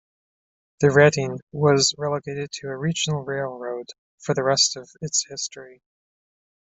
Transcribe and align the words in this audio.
The 0.79 0.89
Reading 0.89 1.37
was 1.51 1.93
relegated 1.95 2.51
to 2.53 2.69
a 2.69 2.75
regional 2.75 3.21
railroad 3.23 3.89
for 4.17 4.33
the 4.33 4.41
rest 4.43 4.75
of 4.75 4.89
its 4.99 5.27
history. 5.29 5.83